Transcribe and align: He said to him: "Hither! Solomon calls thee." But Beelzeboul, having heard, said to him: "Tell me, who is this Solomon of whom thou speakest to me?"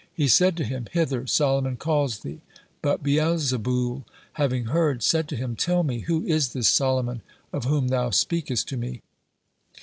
He 0.15 0.27
said 0.27 0.57
to 0.57 0.63
him: 0.63 0.87
"Hither! 0.93 1.27
Solomon 1.27 1.77
calls 1.77 2.21
thee." 2.21 2.41
But 2.81 3.03
Beelzeboul, 3.03 4.03
having 4.33 4.65
heard, 4.65 5.03
said 5.03 5.27
to 5.27 5.35
him: 5.35 5.55
"Tell 5.55 5.83
me, 5.83 5.99
who 5.99 6.23
is 6.23 6.53
this 6.53 6.69
Solomon 6.69 7.21
of 7.53 7.65
whom 7.65 7.89
thou 7.89 8.09
speakest 8.09 8.67
to 8.69 8.77
me?" 8.77 9.03